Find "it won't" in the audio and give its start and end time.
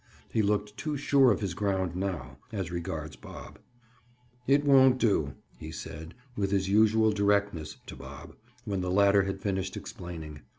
4.47-4.97